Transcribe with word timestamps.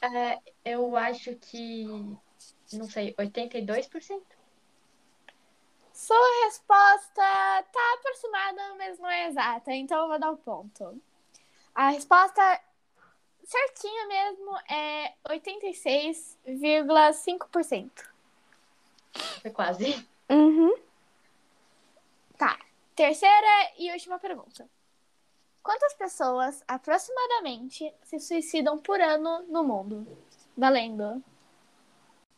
É, 0.00 0.40
eu 0.64 0.96
acho 0.96 1.34
que, 1.34 1.84
não 2.72 2.88
sei, 2.88 3.12
82%? 3.12 4.22
Sua 5.94 6.44
resposta 6.44 7.22
tá 7.22 7.94
aproximada, 7.94 8.74
mas 8.76 8.98
não 8.98 9.08
é 9.08 9.28
exata, 9.28 9.72
então 9.72 10.02
eu 10.02 10.08
vou 10.08 10.18
dar 10.18 10.30
o 10.30 10.34
um 10.34 10.36
ponto. 10.36 11.00
A 11.72 11.90
resposta 11.90 12.60
certinha 13.44 14.08
mesmo 14.08 14.58
é 14.68 15.14
86,5%. 15.28 18.12
Foi 19.40 19.52
quase. 19.52 20.04
Uhum. 20.28 20.76
Tá. 22.36 22.58
Terceira 22.96 23.72
e 23.78 23.92
última 23.92 24.18
pergunta. 24.18 24.68
Quantas 25.62 25.94
pessoas 25.94 26.64
aproximadamente 26.66 27.94
se 28.02 28.18
suicidam 28.18 28.78
por 28.78 29.00
ano 29.00 29.44
no 29.44 29.62
mundo? 29.62 30.04
Valendo. 30.56 31.22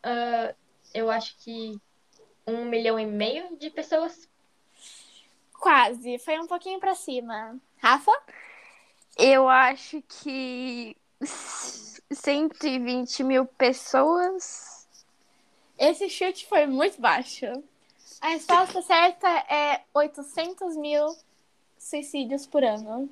Ah, 0.03 0.53
eu 0.93 1.09
acho 1.09 1.35
que 1.39 1.81
um 2.47 2.65
milhão 2.65 2.99
e 2.99 3.05
meio 3.05 3.55
de 3.57 3.69
pessoas. 3.69 4.27
Quase. 5.59 6.17
Foi 6.19 6.39
um 6.39 6.47
pouquinho 6.47 6.79
pra 6.79 6.95
cima. 6.95 7.57
Rafa? 7.77 8.11
Eu 9.17 9.49
acho 9.49 10.01
que 10.07 10.95
120 12.11 13.23
mil 13.23 13.45
pessoas. 13.45 14.87
Esse 15.77 16.09
chute 16.09 16.47
foi 16.47 16.65
muito 16.65 16.99
baixo. 17.01 17.45
A 18.21 18.29
resposta 18.29 18.81
certa 18.81 19.27
é 19.27 19.83
800 19.93 20.75
mil 20.77 21.15
suicídios 21.77 22.45
por 22.47 22.63
ano. 22.63 23.09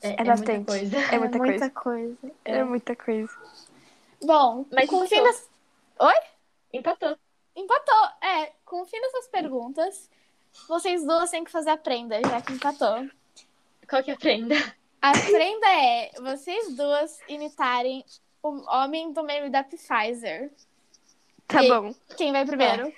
É, 0.00 0.10
É 0.10 0.16
é 0.18 0.24
bastante. 0.24 0.56
muita 0.56 0.64
coisa. 0.72 0.98
É 0.98 1.18
muita 1.18 1.38
coisa. 1.38 1.52
muita 1.52 1.70
coisa. 1.70 2.32
É 2.44 2.64
muita 2.64 2.96
coisa. 2.96 3.32
Bom, 4.22 4.66
Mas 4.70 4.88
com 4.88 5.02
o 5.02 5.08
fim 5.08 5.22
das... 5.22 5.48
Oi? 5.98 6.14
Empatou. 6.72 7.16
Empatou. 7.56 8.08
É, 8.20 8.52
com 8.64 8.82
o 8.82 8.86
fim 8.86 9.00
dessas 9.00 9.28
perguntas, 9.28 10.10
vocês 10.68 11.04
duas 11.04 11.30
têm 11.30 11.44
que 11.44 11.50
fazer 11.50 11.70
a 11.70 11.76
prenda, 11.76 12.20
já 12.20 12.40
que 12.40 12.52
empatou. 12.52 13.08
Qual 13.88 14.02
que 14.02 14.10
é 14.10 14.14
a 14.14 14.18
prenda? 14.18 14.54
A 15.00 15.12
prenda 15.12 15.68
é 15.68 16.10
vocês 16.20 16.74
duas 16.74 17.20
imitarem 17.28 18.04
o 18.42 18.48
homem 18.70 19.12
do 19.12 19.22
meme 19.22 19.50
da 19.50 19.62
Pfizer. 19.62 20.50
Tá 21.46 21.62
E- 21.62 21.68
bom. 21.68 21.94
Quem 22.16 22.32
vai 22.32 22.44
primeiro? 22.46 22.92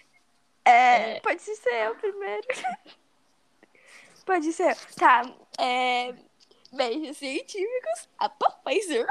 É, 0.65 1.21
pode 1.21 1.41
ser 1.43 1.87
eu 1.87 1.95
primeiro. 1.97 2.47
pode 4.25 4.53
ser. 4.53 4.77
Tá. 4.97 5.23
É, 5.59 6.15
beijos 6.73 7.17
científicos. 7.17 8.09
A 8.19 8.29
Pfizer. 8.29 9.07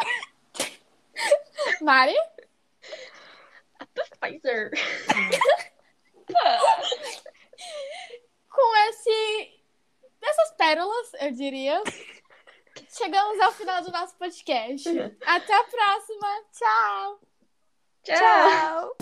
Mari? 1.82 2.16
Pfizer. 4.32 4.72
Com 8.50 8.76
esse... 8.90 9.52
Essas 10.22 10.52
pérolas, 10.58 11.12
eu 11.22 11.32
diria, 11.32 11.82
chegamos 12.90 13.40
ao 13.40 13.52
final 13.52 13.84
do 13.84 13.92
nosso 13.92 14.16
podcast. 14.18 14.90
Até 15.26 15.54
a 15.54 15.64
próxima. 15.64 16.28
Tchau! 16.52 17.20
Tchau. 18.04 18.16
Tchau. 18.16 18.96